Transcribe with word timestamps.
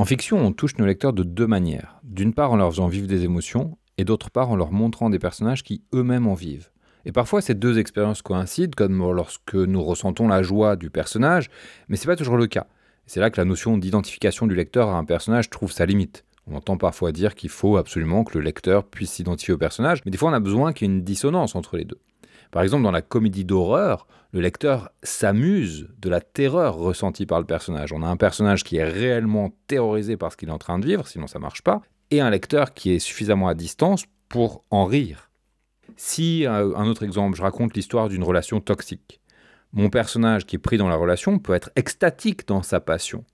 En 0.00 0.04
fiction, 0.04 0.38
on 0.38 0.52
touche 0.52 0.78
nos 0.78 0.86
lecteurs 0.86 1.12
de 1.12 1.24
deux 1.24 1.48
manières. 1.48 1.98
D'une 2.04 2.32
part 2.32 2.52
en 2.52 2.56
leur 2.56 2.70
faisant 2.70 2.86
vivre 2.86 3.08
des 3.08 3.24
émotions, 3.24 3.76
et 3.96 4.04
d'autre 4.04 4.30
part 4.30 4.48
en 4.48 4.54
leur 4.54 4.70
montrant 4.70 5.10
des 5.10 5.18
personnages 5.18 5.64
qui 5.64 5.82
eux-mêmes 5.92 6.28
en 6.28 6.34
vivent. 6.34 6.70
Et 7.04 7.10
parfois 7.10 7.42
ces 7.42 7.54
deux 7.54 7.80
expériences 7.80 8.22
coïncident, 8.22 8.76
comme 8.76 8.96
lorsque 9.12 9.56
nous 9.56 9.82
ressentons 9.82 10.28
la 10.28 10.44
joie 10.44 10.76
du 10.76 10.88
personnage, 10.88 11.50
mais 11.88 11.96
c'est 11.96 12.06
pas 12.06 12.14
toujours 12.14 12.36
le 12.36 12.46
cas. 12.46 12.68
C'est 13.06 13.18
là 13.18 13.28
que 13.30 13.40
la 13.40 13.44
notion 13.44 13.76
d'identification 13.76 14.46
du 14.46 14.54
lecteur 14.54 14.88
à 14.88 14.98
un 14.98 15.04
personnage 15.04 15.50
trouve 15.50 15.72
sa 15.72 15.84
limite. 15.84 16.24
On 16.46 16.54
entend 16.54 16.76
parfois 16.76 17.10
dire 17.10 17.34
qu'il 17.34 17.50
faut 17.50 17.76
absolument 17.76 18.22
que 18.22 18.38
le 18.38 18.44
lecteur 18.44 18.84
puisse 18.84 19.10
s'identifier 19.10 19.54
au 19.54 19.58
personnage, 19.58 20.02
mais 20.04 20.12
des 20.12 20.18
fois 20.18 20.30
on 20.30 20.34
a 20.34 20.38
besoin 20.38 20.72
qu'il 20.72 20.86
y 20.86 20.90
ait 20.92 20.94
une 20.94 21.02
dissonance 21.02 21.56
entre 21.56 21.76
les 21.76 21.84
deux. 21.84 21.98
Par 22.50 22.62
exemple, 22.62 22.82
dans 22.82 22.90
la 22.90 23.02
comédie 23.02 23.44
d'horreur, 23.44 24.06
le 24.32 24.40
lecteur 24.40 24.90
s'amuse 25.02 25.88
de 25.98 26.08
la 26.08 26.20
terreur 26.20 26.76
ressentie 26.76 27.26
par 27.26 27.40
le 27.40 27.46
personnage. 27.46 27.92
On 27.92 28.02
a 28.02 28.06
un 28.06 28.16
personnage 28.16 28.64
qui 28.64 28.76
est 28.76 28.84
réellement 28.84 29.52
terrorisé 29.66 30.16
par 30.16 30.32
ce 30.32 30.36
qu'il 30.36 30.48
est 30.48 30.52
en 30.52 30.58
train 30.58 30.78
de 30.78 30.86
vivre, 30.86 31.06
sinon 31.06 31.26
ça 31.26 31.38
marche 31.38 31.62
pas, 31.62 31.82
et 32.10 32.20
un 32.20 32.30
lecteur 32.30 32.74
qui 32.74 32.92
est 32.92 32.98
suffisamment 32.98 33.48
à 33.48 33.54
distance 33.54 34.04
pour 34.28 34.64
en 34.70 34.84
rire. 34.84 35.30
Si, 35.96 36.46
euh, 36.46 36.74
un 36.76 36.86
autre 36.86 37.02
exemple, 37.02 37.36
je 37.36 37.42
raconte 37.42 37.74
l'histoire 37.74 38.08
d'une 38.08 38.22
relation 38.22 38.60
toxique, 38.60 39.20
mon 39.72 39.90
personnage 39.90 40.46
qui 40.46 40.56
est 40.56 40.60
pris 40.60 40.78
dans 40.78 40.88
la 40.88 40.96
relation 40.96 41.38
peut 41.38 41.54
être 41.54 41.70
extatique 41.76 42.46
dans 42.48 42.62
sa 42.62 42.80
passion. 42.80 43.24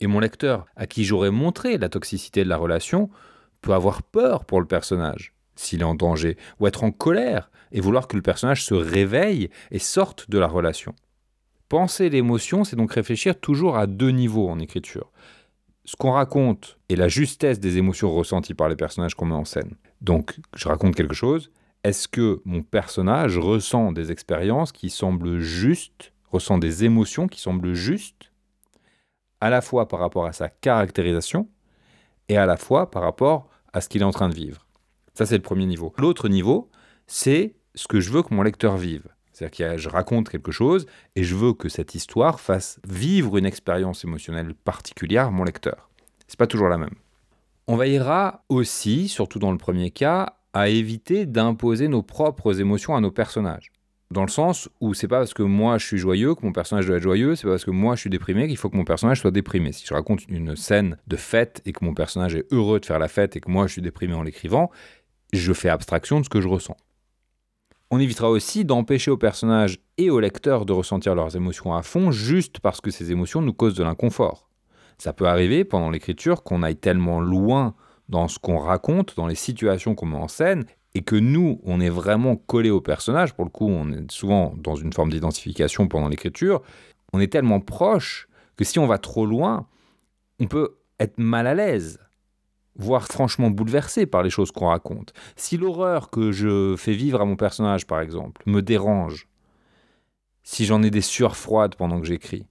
Et 0.00 0.06
mon 0.06 0.20
lecteur, 0.20 0.66
à 0.76 0.86
qui 0.86 1.04
j'aurais 1.04 1.30
montré 1.30 1.76
la 1.76 1.88
toxicité 1.88 2.44
de 2.44 2.48
la 2.48 2.56
relation, 2.56 3.10
peut 3.60 3.72
avoir 3.72 4.02
peur 4.02 4.44
pour 4.44 4.60
le 4.60 4.66
personnage 4.66 5.34
s'il 5.58 5.80
est 5.80 5.84
en 5.84 5.94
danger, 5.94 6.36
ou 6.60 6.66
être 6.66 6.84
en 6.84 6.90
colère 6.90 7.50
et 7.72 7.80
vouloir 7.80 8.08
que 8.08 8.16
le 8.16 8.22
personnage 8.22 8.64
se 8.64 8.74
réveille 8.74 9.50
et 9.70 9.78
sorte 9.78 10.30
de 10.30 10.38
la 10.38 10.46
relation. 10.46 10.94
Penser 11.68 12.08
l'émotion, 12.08 12.64
c'est 12.64 12.76
donc 12.76 12.92
réfléchir 12.92 13.38
toujours 13.38 13.76
à 13.76 13.86
deux 13.86 14.10
niveaux 14.10 14.48
en 14.48 14.58
écriture. 14.58 15.12
Ce 15.84 15.96
qu'on 15.96 16.12
raconte 16.12 16.78
et 16.88 16.96
la 16.96 17.08
justesse 17.08 17.60
des 17.60 17.76
émotions 17.76 18.10
ressenties 18.10 18.54
par 18.54 18.68
les 18.68 18.76
personnages 18.76 19.14
qu'on 19.14 19.26
met 19.26 19.34
en 19.34 19.44
scène. 19.44 19.74
Donc, 20.00 20.38
je 20.54 20.68
raconte 20.68 20.94
quelque 20.94 21.14
chose. 21.14 21.50
Est-ce 21.84 22.08
que 22.08 22.40
mon 22.44 22.62
personnage 22.62 23.38
ressent 23.38 23.92
des 23.92 24.10
expériences 24.10 24.72
qui 24.72 24.90
semblent 24.90 25.38
justes, 25.38 26.12
ressent 26.30 26.58
des 26.58 26.84
émotions 26.84 27.26
qui 27.26 27.40
semblent 27.40 27.74
justes, 27.74 28.32
à 29.40 29.50
la 29.50 29.60
fois 29.60 29.88
par 29.88 30.00
rapport 30.00 30.26
à 30.26 30.32
sa 30.32 30.48
caractérisation 30.48 31.48
et 32.28 32.36
à 32.36 32.46
la 32.46 32.56
fois 32.56 32.90
par 32.90 33.02
rapport 33.02 33.48
à 33.72 33.80
ce 33.80 33.88
qu'il 33.88 34.02
est 34.02 34.06
en 34.06 34.10
train 34.10 34.28
de 34.28 34.34
vivre? 34.34 34.67
Ça, 35.18 35.26
c'est 35.26 35.34
le 35.34 35.42
premier 35.42 35.66
niveau. 35.66 35.92
L'autre 35.98 36.28
niveau, 36.28 36.70
c'est 37.08 37.56
ce 37.74 37.88
que 37.88 37.98
je 37.98 38.12
veux 38.12 38.22
que 38.22 38.32
mon 38.32 38.42
lecteur 38.42 38.76
vive. 38.76 39.08
C'est-à-dire 39.32 39.72
que 39.72 39.76
je 39.76 39.88
raconte 39.88 40.28
quelque 40.28 40.52
chose 40.52 40.86
et 41.16 41.24
je 41.24 41.34
veux 41.34 41.54
que 41.54 41.68
cette 41.68 41.96
histoire 41.96 42.38
fasse 42.38 42.78
vivre 42.88 43.36
une 43.36 43.44
expérience 43.44 44.04
émotionnelle 44.04 44.54
particulière 44.54 45.26
à 45.26 45.30
mon 45.32 45.42
lecteur. 45.42 45.90
C'est 46.28 46.38
pas 46.38 46.46
toujours 46.46 46.68
la 46.68 46.78
même. 46.78 46.94
On 47.66 47.74
veillera 47.74 48.44
aussi, 48.48 49.08
surtout 49.08 49.40
dans 49.40 49.50
le 49.50 49.58
premier 49.58 49.90
cas, 49.90 50.36
à 50.52 50.68
éviter 50.68 51.26
d'imposer 51.26 51.88
nos 51.88 52.04
propres 52.04 52.60
émotions 52.60 52.94
à 52.94 53.00
nos 53.00 53.10
personnages. 53.10 53.72
Dans 54.10 54.22
le 54.22 54.28
sens 54.28 54.70
où 54.80 54.94
c'est 54.94 55.06
pas 55.06 55.18
parce 55.18 55.34
que 55.34 55.42
moi 55.42 55.76
je 55.76 55.84
suis 55.84 55.98
joyeux 55.98 56.34
que 56.34 56.40
mon 56.42 56.52
personnage 56.52 56.86
doit 56.86 56.96
être 56.96 57.02
joyeux, 57.02 57.34
c'est 57.34 57.42
pas 57.42 57.50
parce 57.50 57.66
que 57.66 57.70
moi 57.70 57.94
je 57.94 58.00
suis 58.00 58.10
déprimé 58.10 58.48
qu'il 58.48 58.56
faut 58.56 58.70
que 58.70 58.76
mon 58.76 58.84
personnage 58.84 59.20
soit 59.20 59.30
déprimé. 59.30 59.72
Si 59.72 59.84
je 59.86 59.92
raconte 59.92 60.26
une 60.28 60.56
scène 60.56 60.96
de 61.08 61.16
fête 61.16 61.60
et 61.66 61.72
que 61.72 61.84
mon 61.84 61.92
personnage 61.92 62.34
est 62.34 62.50
heureux 62.50 62.80
de 62.80 62.86
faire 62.86 62.98
la 62.98 63.08
fête 63.08 63.36
et 63.36 63.40
que 63.40 63.50
moi 63.50 63.66
je 63.66 63.72
suis 63.72 63.82
déprimé 63.82 64.14
en 64.14 64.22
l'écrivant, 64.22 64.70
je 65.32 65.52
fais 65.52 65.68
abstraction 65.68 66.20
de 66.20 66.24
ce 66.24 66.30
que 66.30 66.40
je 66.40 66.48
ressens. 66.48 66.76
On 67.90 68.00
évitera 68.00 68.28
aussi 68.28 68.64
d'empêcher 68.64 69.10
aux 69.10 69.16
personnages 69.16 69.78
et 69.96 70.10
aux 70.10 70.20
lecteurs 70.20 70.66
de 70.66 70.72
ressentir 70.72 71.14
leurs 71.14 71.36
émotions 71.36 71.74
à 71.74 71.82
fond 71.82 72.10
juste 72.10 72.60
parce 72.60 72.80
que 72.80 72.90
ces 72.90 73.12
émotions 73.12 73.40
nous 73.40 73.54
causent 73.54 73.76
de 73.76 73.82
l'inconfort. 73.82 74.48
Ça 74.98 75.12
peut 75.12 75.26
arriver 75.26 75.64
pendant 75.64 75.90
l'écriture 75.90 76.42
qu'on 76.42 76.62
aille 76.62 76.76
tellement 76.76 77.20
loin 77.20 77.74
dans 78.08 78.28
ce 78.28 78.38
qu'on 78.38 78.58
raconte, 78.58 79.16
dans 79.16 79.26
les 79.26 79.34
situations 79.34 79.94
qu'on 79.94 80.06
met 80.06 80.16
en 80.16 80.28
scène, 80.28 80.64
et 80.94 81.02
que 81.02 81.16
nous, 81.16 81.60
on 81.64 81.80
est 81.80 81.90
vraiment 81.90 82.36
collé 82.36 82.70
au 82.70 82.80
personnage, 82.80 83.34
pour 83.34 83.44
le 83.44 83.50
coup, 83.50 83.68
on 83.68 83.92
est 83.92 84.10
souvent 84.10 84.54
dans 84.56 84.74
une 84.74 84.92
forme 84.92 85.10
d'identification 85.10 85.86
pendant 85.86 86.08
l'écriture, 86.08 86.62
on 87.12 87.20
est 87.20 87.32
tellement 87.32 87.60
proche 87.60 88.28
que 88.56 88.64
si 88.64 88.78
on 88.78 88.86
va 88.86 88.98
trop 88.98 89.24
loin, 89.24 89.66
on 90.40 90.46
peut 90.46 90.76
être 90.98 91.18
mal 91.18 91.46
à 91.46 91.54
l'aise 91.54 92.00
voire 92.78 93.06
franchement 93.06 93.50
bouleversé 93.50 94.06
par 94.06 94.22
les 94.22 94.30
choses 94.30 94.50
qu'on 94.50 94.68
raconte. 94.68 95.12
Si 95.36 95.56
l'horreur 95.56 96.10
que 96.10 96.32
je 96.32 96.74
fais 96.76 96.94
vivre 96.94 97.20
à 97.20 97.24
mon 97.24 97.36
personnage, 97.36 97.86
par 97.86 98.00
exemple, 98.00 98.42
me 98.46 98.62
dérange, 98.62 99.28
si 100.42 100.64
j'en 100.64 100.82
ai 100.82 100.90
des 100.90 101.00
sueurs 101.00 101.36
froides 101.36 101.74
pendant 101.74 102.00
que 102.00 102.06
j'écris, 102.06 102.46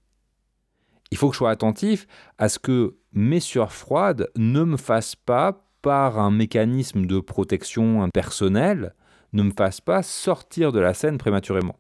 il 1.10 1.18
faut 1.18 1.30
que 1.30 1.34
je 1.34 1.40
sois 1.40 1.52
attentif 1.52 2.06
à 2.38 2.50
ce 2.50 2.60
que 2.60 2.98
mes 3.14 3.40
sueurs 3.40 3.72
froides 3.72 4.30
ne 4.36 4.64
me 4.64 4.78
fassent 4.78 5.16
pas, 5.16 5.64
par 5.82 6.20
un 6.20 6.32
mécanisme 6.32 7.06
de 7.06 7.20
protection 7.22 8.10
personnelle, 8.10 8.94
ne 9.32 9.44
me 9.44 9.52
fassent 9.52 9.80
pas 9.80 10.04
sortir 10.04 10.72
de 10.74 10.80
la 10.80 10.94
scène 10.94 11.18
prématurément. 11.18 11.78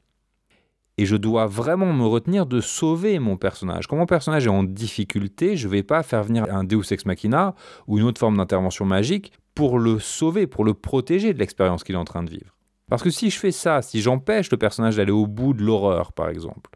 Et 0.97 1.05
je 1.05 1.15
dois 1.15 1.45
vraiment 1.45 1.93
me 1.93 2.05
retenir 2.05 2.45
de 2.47 2.59
sauver 2.59 3.19
mon 3.19 3.37
personnage. 3.37 3.87
Quand 3.87 3.97
mon 3.97 4.07
personnage 4.07 4.47
est 4.47 4.51
en 4.51 4.63
difficulté, 4.63 5.55
je 5.55 5.67
ne 5.67 5.71
vais 5.71 5.83
pas 5.83 6.01
faire 6.01 6.23
venir 6.23 6.45
un 6.49 6.63
Deus 6.63 6.91
Ex 6.91 7.05
Machina 7.05 7.53
ou 7.85 7.99
une 7.99 8.03
autre 8.05 8.19
forme 8.19 8.37
d'intervention 8.37 8.85
magique 8.85 9.31
pour 9.53 9.77
le 9.77 9.99
sauver, 9.99 10.47
pour 10.47 10.65
le 10.65 10.73
protéger 10.73 11.33
de 11.33 11.39
l'expérience 11.39 11.83
qu'il 11.83 11.95
est 11.95 11.99
en 11.99 12.05
train 12.05 12.23
de 12.23 12.31
vivre. 12.31 12.57
Parce 12.89 13.03
que 13.03 13.09
si 13.09 13.29
je 13.29 13.37
fais 13.37 13.51
ça, 13.51 13.81
si 13.81 14.01
j'empêche 14.01 14.49
le 14.49 14.57
personnage 14.57 14.95
d'aller 14.95 15.11
au 15.11 15.27
bout 15.27 15.53
de 15.53 15.63
l'horreur, 15.63 16.13
par 16.13 16.29
exemple, 16.29 16.71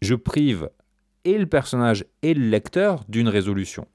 je 0.00 0.14
prive 0.14 0.70
et 1.24 1.38
le 1.38 1.46
personnage 1.46 2.04
et 2.22 2.34
le 2.34 2.48
lecteur 2.48 3.04
d'une 3.08 3.28
résolution. 3.28 3.86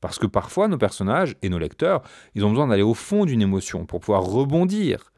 Parce 0.00 0.18
que 0.18 0.26
parfois, 0.26 0.68
nos 0.68 0.78
personnages 0.78 1.36
et 1.42 1.48
nos 1.48 1.58
lecteurs, 1.58 2.02
ils 2.34 2.44
ont 2.44 2.50
besoin 2.50 2.68
d'aller 2.68 2.82
au 2.82 2.94
fond 2.94 3.24
d'une 3.24 3.42
émotion 3.42 3.86
pour 3.86 4.00
pouvoir 4.00 4.22
rebondir, 4.22 5.12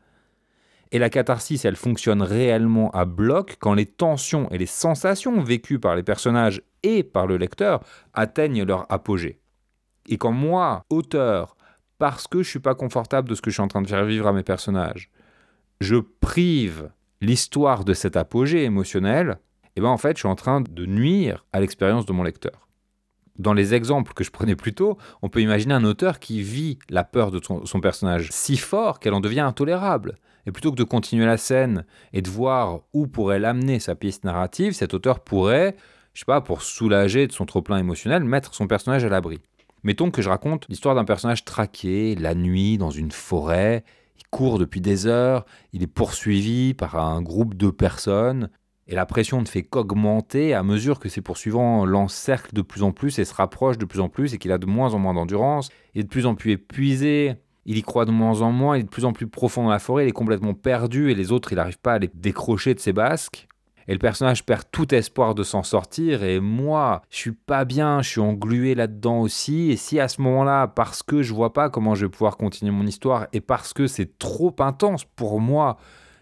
et 0.91 0.99
la 0.99 1.11
catharsis, 1.11 1.65
elle 1.65 1.77
fonctionne 1.77 2.23
réellement 2.23 2.91
à 2.93 3.05
bloc 3.05 3.57
quand 3.61 3.75
les 3.75 3.87
tensions 3.87 4.49
et 4.51 4.59
les 4.59 4.67
sensations 4.67 5.43
vécues 5.43 5.79
par 5.79 5.97
les 5.97 6.03
personnages 6.03 6.63
et 6.83 7.03
par 7.03 7.27
le 7.27 7.37
lecteur 7.37 7.81
atteignent 8.15 8.65
leur 8.65 8.91
apogée. 8.91 9.41
Et 10.09 10.17
quand 10.17 10.33
moi, 10.33 10.87
auteur, 10.89 11.57
parce 11.99 12.27
que 12.27 12.43
je 12.43 12.49
suis 12.49 12.59
pas 12.59 12.75
confortable 12.75 13.29
de 13.29 13.35
ce 13.35 13.43
que 13.43 13.51
je 13.51 13.57
suis 13.57 13.63
en 13.63 13.69
train 13.69 13.83
de 13.83 13.89
faire 13.89 14.05
vivre 14.05 14.27
à 14.27 14.33
mes 14.33 14.43
personnages, 14.43 15.11
je 15.81 15.97
prive 15.97 16.91
l'histoire 17.21 17.85
de 17.85 17.93
cet 17.93 18.17
apogée 18.17 18.65
émotionnel, 18.65 19.39
eh 19.77 19.81
ben 19.81 19.89
en 19.89 19.99
fait, 19.99 20.17
je 20.17 20.21
suis 20.21 20.29
en 20.29 20.37
train 20.37 20.61
de 20.61 20.87
nuire 20.87 21.45
à 21.53 21.61
l'expérience 21.61 22.07
de 22.07 22.13
mon 22.13 22.23
lecteur. 22.23 22.69
Dans 23.39 23.53
les 23.53 23.75
exemples 23.75 24.15
que 24.15 24.25
je 24.25 24.33
prenais 24.33 24.57
plus 24.57 24.75
tôt, 24.75 24.99
on 25.23 25.29
peut 25.29 25.41
imaginer 25.41 25.75
un 25.75 25.85
auteur 25.85 26.19
qui 26.19 26.43
vit 26.43 26.79
la 26.89 27.05
peur 27.05 27.31
de 27.31 27.41
son 27.65 27.81
personnage 27.81 28.31
si 28.33 28.57
fort 28.57 28.99
qu'elle 28.99 29.15
en 29.15 29.21
devient 29.21 29.41
intolérable. 29.41 30.19
Et 30.49 30.51
plutôt 30.51 30.71
que 30.71 30.77
de 30.77 30.85
continuer 30.85 31.27
la 31.27 31.37
scène 31.37 31.85
et 32.15 32.23
de 32.23 32.31
voir 32.31 32.81
où 32.95 33.07
pourrait 33.07 33.39
l'amener 33.39 33.81
sa 33.81 33.95
piste 33.95 34.25
narrative, 34.25 34.73
cet 34.73 34.95
auteur 34.95 35.21
pourrait, 35.21 35.77
je 36.15 36.21
sais 36.21 36.25
pas, 36.25 36.41
pour 36.41 36.63
soulager 36.63 37.27
de 37.27 37.33
son 37.33 37.45
trop-plein 37.45 37.77
émotionnel, 37.77 38.25
mettre 38.25 38.55
son 38.55 38.67
personnage 38.67 39.05
à 39.05 39.11
l'abri. 39.11 39.41
Mettons 39.83 40.11
que 40.11 40.23
je 40.23 40.31
raconte 40.31 40.65
l'histoire 40.71 40.95
d'un 40.95 41.05
personnage 41.05 41.45
traqué 41.45 42.15
la 42.15 42.35
nuit 42.35 42.79
dans 42.79 42.89
une 42.89 43.11
forêt, 43.11 43.85
il 44.17 44.27
court 44.31 44.59
depuis 44.59 44.81
des 44.81 45.07
heures, 45.07 45.45
il 45.75 45.83
est 45.83 45.87
poursuivi 45.87 46.73
par 46.73 46.97
un 46.97 47.21
groupe 47.21 47.55
de 47.55 47.69
personnes, 47.69 48.49
et 48.87 48.95
la 48.95 49.05
pression 49.05 49.43
ne 49.43 49.47
fait 49.47 49.63
qu'augmenter 49.63 50.55
à 50.55 50.63
mesure 50.63 50.99
que 50.99 51.11
ses 51.11 51.21
poursuivants 51.21 51.85
l'encerclent 51.85 52.55
de 52.55 52.63
plus 52.63 52.83
en 52.83 52.93
plus 52.93 53.19
et 53.19 53.27
se 53.27 53.35
rapprochent 53.35 53.77
de 53.77 53.85
plus 53.85 54.01
en 54.01 54.09
plus 54.09 54.33
et 54.33 54.39
qu'il 54.39 54.53
a 54.53 54.57
de 54.57 54.65
moins 54.65 54.95
en 54.95 54.99
moins 54.99 55.13
d'endurance, 55.13 55.69
est 55.95 56.05
de 56.05 56.09
plus 56.09 56.25
en 56.25 56.35
plus 56.35 56.53
épuisé, 56.53 57.37
il 57.69 57.77
y 57.77 57.83
croit 57.83 58.07
de 58.07 58.11
moins 58.11 58.41
en 58.41 58.51
moins, 58.51 58.79
il 58.79 58.81
est 58.81 58.85
de 58.85 58.89
plus 58.89 59.05
en 59.05 59.13
plus 59.13 59.27
profond 59.27 59.63
dans 59.63 59.69
la 59.69 59.79
forêt, 59.79 60.07
il 60.07 60.09
est 60.09 60.13
complètement 60.13 60.55
perdu 60.55 61.11
et 61.11 61.15
les 61.15 61.33
autres, 61.33 61.53
il 61.53 61.57
n'arrive 61.57 61.79
pas 61.79 61.93
à 61.93 61.99
les 61.99 62.11
décrocher 62.15 62.73
de 62.73 62.81
ses 62.81 62.95
basques. 62.95 63.47
Et 63.87 63.93
le 63.93 63.99
personnage 63.99 64.45
perd 64.45 64.65
tout 64.73 64.95
espoir 64.95 65.35
de 65.35 65.43
s'en 65.43 65.63
sortir 65.63 66.23
et 66.23 66.41
moi, 66.41 67.03
je 67.11 67.17
suis 67.17 67.33
pas 67.33 67.67
bien, 67.67 68.01
je 68.01 68.09
suis 68.09 68.21
englué 68.23 68.75
là-dedans 68.75 69.21
aussi 69.21 69.71
et 69.71 69.77
si 69.77 70.01
à 70.01 70.09
ce 70.09 70.23
moment-là 70.23 70.67
parce 70.67 71.03
que 71.03 71.23
je 71.23 71.35
vois 71.35 71.53
pas 71.53 71.69
comment 71.69 71.95
je 71.95 72.07
vais 72.07 72.11
pouvoir 72.11 72.39
continuer 72.39 72.73
mon 72.73 72.87
histoire 72.87 73.29
et 73.35 73.43
parce 73.43 73.75
que 73.75 73.87
c'est 73.87 74.19
trop 74.19 74.55
intense 74.61 75.05
pour 75.05 75.39
moi, 75.39 75.77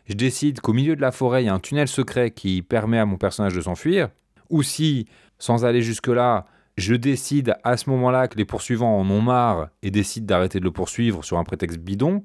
je 0.06 0.14
décide 0.14 0.60
qu'au 0.60 0.72
milieu 0.72 0.96
de 0.96 1.00
la 1.00 1.12
forêt, 1.12 1.44
il 1.44 1.46
y 1.46 1.48
a 1.48 1.54
un 1.54 1.60
tunnel 1.60 1.86
secret 1.86 2.32
qui 2.32 2.62
permet 2.62 2.98
à 2.98 3.06
mon 3.06 3.18
personnage 3.18 3.54
de 3.54 3.60
s'enfuir 3.60 4.08
ou 4.50 4.62
si 4.62 5.06
sans 5.38 5.64
aller 5.64 5.82
jusque-là, 5.82 6.46
je 6.76 6.94
décide 6.94 7.54
à 7.64 7.76
ce 7.76 7.88
moment-là 7.90 8.28
que 8.28 8.36
les 8.36 8.44
poursuivants 8.44 8.98
en 8.98 9.08
ont 9.10 9.22
marre 9.22 9.68
et 9.82 9.90
décident 9.90 10.26
d'arrêter 10.26 10.60
de 10.60 10.64
le 10.64 10.72
poursuivre 10.72 11.24
sur 11.24 11.38
un 11.38 11.44
prétexte 11.44 11.78
bidon, 11.78 12.24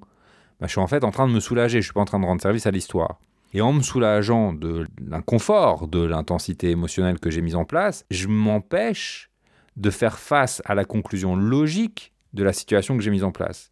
bah, 0.60 0.68
je 0.68 0.72
suis 0.72 0.82
en 0.82 0.88
fait 0.88 1.04
en 1.04 1.12
train 1.12 1.28
de 1.28 1.34
me 1.34 1.40
soulager, 1.40 1.80
je 1.80 1.86
suis 1.86 1.94
pas 1.94 2.02
en 2.02 2.06
train 2.06 2.20
de 2.20 2.26
rendre 2.26 2.42
service 2.42 2.68
à 2.68 2.72
l'histoire. 2.72 3.20
Et 3.54 3.62
en 3.62 3.74
me 3.74 3.82
soulageant 3.82 4.54
de 4.54 4.88
l'inconfort, 5.06 5.88
de 5.88 6.02
l'intensité 6.02 6.70
émotionnelle 6.70 7.20
que 7.20 7.30
j'ai 7.30 7.42
mise 7.42 7.56
en 7.56 7.66
place, 7.66 8.06
je 8.10 8.28
m'empêche 8.28 9.30
de 9.78 9.90
faire 9.90 10.20
face 10.20 10.62
à 10.66 10.76
la 10.76 10.86
conclusion 10.86 11.36
logique 11.36 12.14
de 12.34 12.44
la 12.44 12.54
situation 12.54 12.96
que 12.96 13.04
j'ai 13.04 13.12
mise 13.12 13.24
en 13.24 13.32
place. 13.32 13.72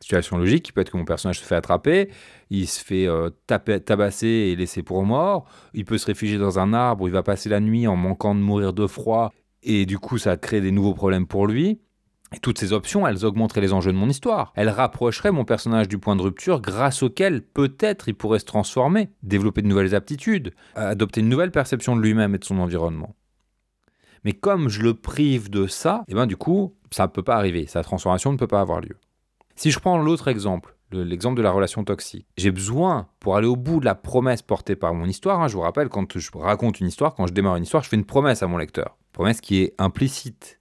Situation 0.00 0.36
logique 0.36 0.64
qui 0.64 0.72
peut 0.72 0.82
être 0.82 0.90
que 0.90 0.96
mon 0.98 1.06
personnage 1.06 1.40
se 1.40 1.44
fait 1.44 1.54
attraper, 1.54 2.10
il 2.50 2.66
se 2.66 2.84
fait 2.84 3.06
euh, 3.06 3.30
tabasser 3.46 4.26
et 4.26 4.56
laisser 4.56 4.82
pour 4.82 5.04
mort, 5.04 5.46
il 5.72 5.86
peut 5.86 5.96
se 5.96 6.06
réfugier 6.06 6.36
dans 6.36 6.58
un 6.58 6.74
arbre, 6.74 7.08
il 7.08 7.12
va 7.12 7.22
passer 7.22 7.48
la 7.48 7.60
nuit 7.60 7.86
en 7.86 7.96
manquant 7.96 8.34
de 8.34 8.40
mourir 8.40 8.74
de 8.74 8.86
froid, 8.86 9.32
et 9.62 9.86
du 9.86 9.98
coup 9.98 10.18
ça 10.18 10.36
crée 10.36 10.60
des 10.60 10.70
nouveaux 10.70 10.94
problèmes 10.94 11.26
pour 11.26 11.46
lui. 11.46 11.80
Et 12.34 12.38
toutes 12.40 12.58
ces 12.58 12.72
options, 12.72 13.06
elles 13.06 13.24
augmenteraient 13.24 13.60
les 13.60 13.72
enjeux 13.72 13.92
de 13.92 13.96
mon 13.96 14.08
histoire. 14.08 14.52
Elles 14.56 14.68
rapprocheraient 14.68 15.30
mon 15.30 15.44
personnage 15.44 15.86
du 15.86 15.98
point 15.98 16.16
de 16.16 16.22
rupture 16.22 16.60
grâce 16.60 17.04
auquel 17.04 17.40
peut-être 17.40 18.08
il 18.08 18.14
pourrait 18.14 18.40
se 18.40 18.44
transformer, 18.44 19.10
développer 19.22 19.62
de 19.62 19.68
nouvelles 19.68 19.94
aptitudes, 19.94 20.52
adopter 20.74 21.20
une 21.20 21.28
nouvelle 21.28 21.52
perception 21.52 21.94
de 21.94 22.02
lui-même 22.02 22.34
et 22.34 22.38
de 22.38 22.44
son 22.44 22.58
environnement. 22.58 23.14
Mais 24.24 24.32
comme 24.32 24.68
je 24.68 24.82
le 24.82 24.94
prive 24.94 25.50
de 25.50 25.68
ça, 25.68 26.02
et 26.08 26.12
eh 26.12 26.14
ben 26.16 26.26
du 26.26 26.36
coup, 26.36 26.74
ça 26.90 27.04
ne 27.04 27.12
peut 27.12 27.22
pas 27.22 27.36
arriver, 27.36 27.66
sa 27.68 27.84
transformation 27.84 28.32
ne 28.32 28.36
peut 28.36 28.48
pas 28.48 28.60
avoir 28.60 28.80
lieu. 28.80 28.96
Si 29.54 29.70
je 29.70 29.78
prends 29.78 29.96
l'autre 29.98 30.26
exemple, 30.26 30.76
l'exemple 30.90 31.36
de 31.36 31.42
la 31.42 31.52
relation 31.52 31.84
toxique, 31.84 32.26
j'ai 32.36 32.50
besoin, 32.50 33.06
pour 33.20 33.36
aller 33.36 33.46
au 33.46 33.54
bout 33.54 33.78
de 33.78 33.84
la 33.84 33.94
promesse 33.94 34.42
portée 34.42 34.74
par 34.74 34.94
mon 34.94 35.06
histoire, 35.06 35.40
hein, 35.40 35.48
je 35.48 35.54
vous 35.54 35.62
rappelle, 35.62 35.88
quand 35.88 36.18
je 36.18 36.30
raconte 36.34 36.80
une 36.80 36.88
histoire, 36.88 37.14
quand 37.14 37.28
je 37.28 37.32
démarre 37.32 37.54
une 37.54 37.62
histoire, 37.62 37.84
je 37.84 37.88
fais 37.88 37.96
une 37.96 38.04
promesse 38.04 38.42
à 38.42 38.48
mon 38.48 38.56
lecteur. 38.56 38.96
Promesse 39.16 39.40
qui 39.40 39.62
est 39.62 39.74
implicite, 39.78 40.60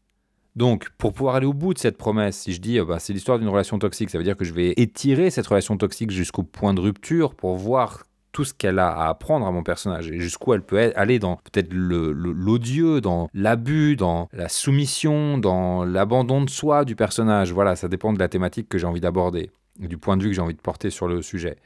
donc, 0.56 0.88
pour 0.98 1.12
pouvoir 1.12 1.36
aller 1.36 1.46
au 1.46 1.52
bout 1.52 1.74
de 1.74 1.80
cette 1.80 1.98
promesse, 1.98 2.38
si 2.38 2.54
je 2.54 2.62
dis 2.62 2.80
euh, 2.80 2.86
bah, 2.86 3.00
c'est 3.00 3.12
l'histoire 3.12 3.38
d'une 3.38 3.50
relation 3.50 3.78
toxique, 3.78 4.10
ça 4.10 4.18
veut 4.18 4.24
dire 4.24 4.38
que 4.38 4.46
je 4.46 4.54
vais 4.54 4.74
étirer 4.78 5.30
cette 5.30 5.46
relation 5.46 5.76
toxique 5.76 6.12
jusqu'au 6.12 6.44
point 6.44 6.74
de 6.74 6.80
rupture 6.80 7.36
pour 7.36 7.58
voir 7.58 8.06
tout 8.32 8.46
ce 8.46 8.54
qu'elle 8.54 8.80
a 8.80 8.88
à 8.88 9.10
apprendre 9.10 9.46
à 9.46 9.52
mon 9.52 9.62
personnage 9.62 10.10
et 10.10 10.22
jusqu'où 10.22 10.54
elle 10.54 10.62
peut 10.62 10.94
aller 10.96 11.20
dans 11.20 11.36
peut-être 11.36 11.74
l'odieux, 11.74 13.02
dans 13.02 13.30
l'abus, 13.34 13.98
dans 13.98 14.30
la 14.32 14.48
soumission, 14.48 15.38
dans 15.38 15.84
l'abandon 15.84 16.42
de 16.42 16.50
soi 16.50 16.86
du 16.86 16.96
personnage. 16.96 17.52
Voilà, 17.52 17.76
ça 17.76 17.90
dépend 17.90 18.14
de 18.14 18.20
la 18.20 18.30
thématique 18.30 18.70
que 18.70 18.78
j'ai 18.78 18.88
envie 18.88 19.02
d'aborder, 19.02 19.52
du 19.80 19.98
point 19.98 20.16
de 20.16 20.24
vue 20.24 20.30
que 20.30 20.36
j'ai 20.36 20.42
envie 20.42 20.56
de 20.56 20.62
porter 20.62 20.90
sur 20.90 21.10
le 21.10 21.22
sujet. 21.22 21.58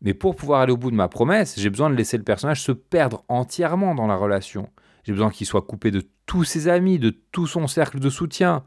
Mais 0.00 0.14
pour 0.14 0.34
pouvoir 0.34 0.62
aller 0.62 0.72
au 0.72 0.76
bout 0.76 0.90
de 0.90 0.96
ma 0.96 1.06
promesse, 1.06 1.54
j'ai 1.56 1.70
besoin 1.70 1.88
de 1.88 1.94
laisser 1.94 2.16
le 2.16 2.24
personnage 2.24 2.60
se 2.60 2.72
perdre 2.72 3.22
entièrement 3.28 3.94
dans 3.94 4.08
la 4.08 4.16
relation. 4.16 4.68
J'ai 5.04 5.12
besoin 5.12 5.30
qu'il 5.30 5.46
soit 5.46 5.62
coupé 5.62 5.90
de 5.90 6.02
tous 6.26 6.44
ses 6.44 6.68
amis, 6.68 6.98
de 6.98 7.10
tout 7.10 7.46
son 7.46 7.66
cercle 7.66 7.98
de 7.98 8.10
soutien. 8.10 8.64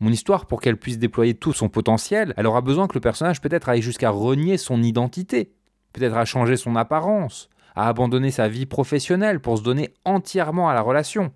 Mon 0.00 0.10
histoire, 0.10 0.46
pour 0.46 0.60
qu'elle 0.60 0.76
puisse 0.76 0.98
déployer 0.98 1.34
tout 1.34 1.52
son 1.52 1.68
potentiel, 1.68 2.34
elle 2.36 2.46
aura 2.46 2.60
besoin 2.60 2.86
que 2.86 2.94
le 2.94 3.00
personnage 3.00 3.40
peut-être 3.40 3.68
aille 3.68 3.82
jusqu'à 3.82 4.10
renier 4.10 4.58
son 4.58 4.82
identité, 4.82 5.52
peut-être 5.92 6.16
à 6.16 6.24
changer 6.24 6.56
son 6.56 6.76
apparence, 6.76 7.48
à 7.74 7.88
abandonner 7.88 8.30
sa 8.30 8.48
vie 8.48 8.66
professionnelle 8.66 9.40
pour 9.40 9.58
se 9.58 9.62
donner 9.62 9.94
entièrement 10.04 10.68
à 10.68 10.74
la 10.74 10.82
relation. 10.82 11.32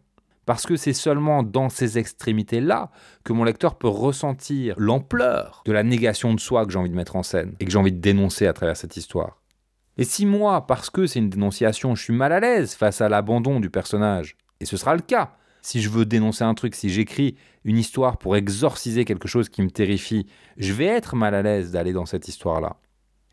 Parce 0.46 0.66
que 0.66 0.76
c'est 0.76 0.92
seulement 0.92 1.42
dans 1.42 1.70
ces 1.70 1.96
extrémités-là 1.96 2.90
que 3.24 3.32
mon 3.32 3.44
lecteur 3.44 3.76
peut 3.76 3.88
ressentir 3.88 4.74
l'ampleur 4.76 5.62
de 5.64 5.72
la 5.72 5.82
négation 5.82 6.34
de 6.34 6.40
soi 6.40 6.66
que 6.66 6.72
j'ai 6.72 6.78
envie 6.78 6.90
de 6.90 6.94
mettre 6.94 7.16
en 7.16 7.22
scène 7.22 7.54
et 7.60 7.64
que 7.64 7.70
j'ai 7.70 7.78
envie 7.78 7.92
de 7.92 8.00
dénoncer 8.00 8.46
à 8.46 8.52
travers 8.52 8.76
cette 8.76 8.98
histoire. 8.98 9.40
Et 9.96 10.04
si 10.04 10.26
moi, 10.26 10.66
parce 10.66 10.90
que 10.90 11.06
c'est 11.06 11.20
une 11.20 11.30
dénonciation, 11.30 11.94
je 11.94 12.02
suis 12.02 12.12
mal 12.12 12.32
à 12.32 12.40
l'aise 12.40 12.74
face 12.74 13.00
à 13.00 13.08
l'abandon 13.08 13.60
du 13.60 13.70
personnage, 13.70 14.36
et 14.60 14.64
ce 14.64 14.76
sera 14.76 14.94
le 14.94 15.02
cas, 15.02 15.36
si 15.62 15.80
je 15.80 15.88
veux 15.88 16.04
dénoncer 16.04 16.44
un 16.44 16.54
truc, 16.54 16.74
si 16.74 16.90
j'écris 16.90 17.36
une 17.64 17.78
histoire 17.78 18.18
pour 18.18 18.36
exorciser 18.36 19.04
quelque 19.04 19.28
chose 19.28 19.48
qui 19.48 19.62
me 19.62 19.70
terrifie, 19.70 20.26
je 20.56 20.72
vais 20.72 20.86
être 20.86 21.16
mal 21.16 21.34
à 21.34 21.42
l'aise 21.42 21.70
d'aller 21.70 21.92
dans 21.92 22.06
cette 22.06 22.28
histoire-là. 22.28 22.76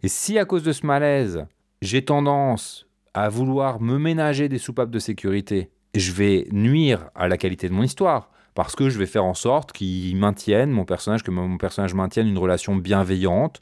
Et 0.04 0.08
si 0.08 0.40
à 0.40 0.46
cause 0.46 0.64
de 0.64 0.72
ce 0.72 0.86
malaise, 0.86 1.46
j'ai 1.82 2.06
tendance 2.06 2.88
à 3.14 3.28
vouloir 3.28 3.82
me 3.82 3.98
ménager 3.98 4.48
des 4.48 4.60
soupapes 4.60 4.92
de 4.92 5.00
sécurité, 5.00 5.72
je 5.94 6.12
vais 6.12 6.48
nuire 6.52 7.10
à 7.16 7.28
la 7.28 7.38
qualité 7.38 7.68
de 7.68 7.74
mon 7.74 7.84
histoire, 7.84 8.30
parce 8.54 8.76
que 8.76 8.90
je 8.90 8.98
vais 8.98 9.06
faire 9.06 9.26
en 9.26 9.34
sorte 9.34 9.72
qu'il 9.72 10.16
maintienne 10.16 10.72
mon 10.72 10.86
personnage, 10.86 11.24
que 11.24 11.32
mon 11.32 11.58
personnage 11.58 11.94
maintienne 11.94 12.28
une 12.28 12.38
relation 12.38 12.76
bienveillante, 12.76 13.62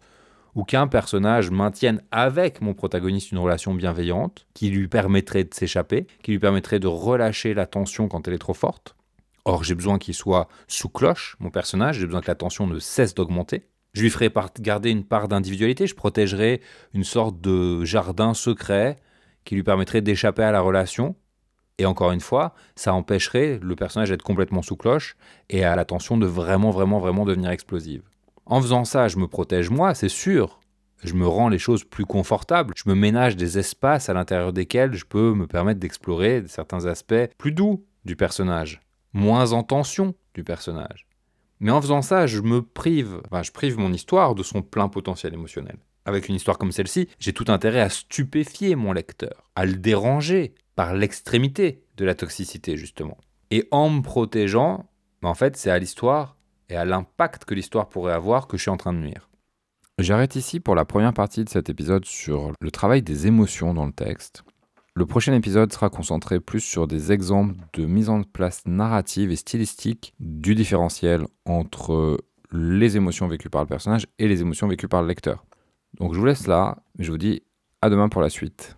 ou 0.56 0.64
qu'un 0.64 0.88
personnage 0.88 1.52
maintienne 1.52 2.02
avec 2.12 2.62
mon 2.62 2.74
protagoniste 2.74 3.32
une 3.32 3.38
relation 3.38 3.74
bienveillante 3.74 4.48
qui 4.54 4.70
lui 4.70 4.88
permettrait 4.88 5.44
de 5.44 5.54
s'échapper, 5.54 6.08
qui 6.24 6.32
lui 6.32 6.40
permettrait 6.40 6.80
de 6.80 6.88
relâcher 6.88 7.54
la 7.54 7.66
tension 7.66 8.08
quand 8.08 8.28
elle 8.28 8.34
est 8.34 8.40
trop 8.40 8.54
forte. 8.54 8.96
Or, 9.46 9.64
j'ai 9.64 9.76
besoin 9.76 9.98
qu'il 9.98 10.14
soit 10.14 10.48
sous 10.68 10.90
cloche, 10.90 11.36
mon 11.40 11.50
personnage, 11.50 12.00
j'ai 12.00 12.06
besoin 12.06 12.22
que 12.22 12.28
la 12.28 12.36
tension 12.36 12.68
ne 12.68 12.80
cesse 12.80 13.16
d'augmenter. 13.16 13.68
Je 13.94 14.04
lui 14.04 14.10
ferai 14.10 14.32
garder 14.60 14.92
une 14.92 15.04
part 15.04 15.28
d'individualité, 15.28 15.88
je 15.88 15.96
protégerai 15.96 16.62
une 16.94 17.04
sorte 17.04 17.42
de 17.42 17.84
jardin 17.84 18.34
secret 18.34 19.00
qui 19.46 19.56
lui 19.56 19.64
permettrait 19.64 20.02
d'échapper 20.02 20.44
à 20.44 20.52
la 20.52 20.62
relation. 20.62 21.16
Et 21.80 21.86
encore 21.86 22.12
une 22.12 22.20
fois, 22.20 22.54
ça 22.76 22.94
empêcherait 22.94 23.60
le 23.62 23.76
personnage 23.76 24.10
d'être 24.10 24.22
complètement 24.22 24.62
sous 24.62 24.76
cloche 24.76 25.16
et 25.50 25.64
à 25.64 25.76
la 25.76 25.86
tension 25.86 26.18
de 26.18 26.28
vraiment, 26.28 26.72
vraiment, 26.72 27.00
vraiment 27.00 27.26
devenir 27.26 27.50
explosive. 27.50 28.04
En 28.50 28.62
faisant 28.64 28.84
ça, 28.84 29.08
je 29.08 29.18
me 29.18 29.28
protège 29.28 29.70
moi, 29.70 29.94
c'est 29.94 30.10
sûr. 30.10 30.60
Je 31.04 31.14
me 31.14 31.28
rends 31.28 31.50
les 31.50 31.60
choses 31.60 31.84
plus 31.84 32.06
confortables. 32.06 32.74
Je 32.76 32.90
me 32.90 32.96
ménage 32.96 33.36
des 33.36 33.60
espaces 33.60 34.10
à 34.10 34.14
l'intérieur 34.14 34.54
desquels 34.54 34.94
je 34.94 35.06
peux 35.06 35.36
me 35.36 35.46
permettre 35.46 35.80
d'explorer 35.80 36.44
certains 36.48 36.88
aspects 36.88 37.30
plus 37.38 37.52
doux 37.52 37.86
du 38.06 38.16
personnage, 38.16 38.82
moins 39.14 39.52
en 39.52 39.62
tension 39.62 40.16
du 40.34 40.44
personnage. 40.44 41.06
Mais 41.60 41.70
en 41.70 41.80
faisant 41.80 42.02
ça, 42.02 42.26
je 42.26 42.42
me 42.42 42.64
prive, 42.64 43.22
enfin, 43.26 43.44
je 43.44 43.52
prive 43.52 43.78
mon 43.78 43.94
histoire 43.94 44.34
de 44.34 44.42
son 44.42 44.64
plein 44.64 44.90
potentiel 44.90 45.36
émotionnel. 45.36 45.78
Avec 46.06 46.28
une 46.28 46.36
histoire 46.36 46.58
comme 46.58 46.72
celle-ci, 46.72 47.08
j'ai 47.20 47.34
tout 47.34 47.46
intérêt 47.50 47.82
à 47.82 47.90
stupéfier 47.90 48.76
mon 48.76 48.94
lecteur, 48.94 49.52
à 49.56 49.68
le 49.68 49.74
déranger 49.74 50.56
par 50.76 50.96
l'extrémité 50.96 51.84
de 51.98 52.06
la 52.06 52.16
toxicité, 52.16 52.78
justement. 52.78 53.20
Et 53.52 53.68
en 53.70 53.92
me 53.92 54.02
protégeant, 54.02 54.90
en 55.22 55.36
fait, 55.36 55.56
c'est 55.56 55.70
à 55.70 55.78
l'histoire 55.78 56.36
et 56.70 56.76
à 56.76 56.86
l'impact 56.86 57.46
que 57.46 57.56
l'histoire 57.56 57.90
pourrait 57.90 58.14
avoir 58.14 58.48
que 58.48 58.58
je 58.58 58.64
suis 58.64 58.72
en 58.72 58.78
train 58.78 58.94
de 58.94 59.00
nuire. 59.00 59.30
J'arrête 59.98 60.36
ici 60.36 60.60
pour 60.60 60.76
la 60.76 60.86
première 60.86 61.14
partie 61.14 61.44
de 61.44 61.50
cet 61.50 61.70
épisode 61.70 62.06
sur 62.06 62.54
le 62.62 62.72
travail 62.72 63.02
des 63.02 63.28
émotions 63.28 63.74
dans 63.74 63.86
le 63.86 63.92
texte. 63.92 64.44
Le 64.96 65.06
prochain 65.06 65.34
épisode 65.34 65.72
sera 65.72 65.90
concentré 65.90 66.40
plus 66.40 66.62
sur 66.62 66.88
des 66.88 67.12
exemples 67.12 67.56
de 67.74 67.86
mise 67.86 68.10
en 68.10 68.24
place 68.24 68.64
narrative 68.66 69.32
et 69.32 69.36
stylistique 69.36 70.14
du 70.20 70.56
différentiel 70.56 71.26
entre 71.46 72.18
les 72.52 72.98
émotions 72.98 73.28
vécues 73.28 73.50
par 73.50 73.62
le 73.62 73.68
personnage 73.68 74.08
et 74.18 74.28
les 74.28 74.42
émotions 74.42 74.68
vécues 74.68 74.88
par 74.88 75.02
le 75.02 75.08
lecteur. 75.08 75.46
Donc 76.00 76.14
je 76.14 76.20
vous 76.20 76.26
laisse 76.26 76.48
là, 76.48 76.78
je 76.98 77.12
vous 77.12 77.18
dis 77.18 77.44
à 77.82 77.90
demain 77.90 78.10
pour 78.10 78.22
la 78.22 78.30
suite. 78.30 78.68